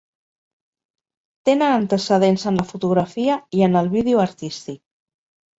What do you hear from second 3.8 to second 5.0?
el vídeo artístic.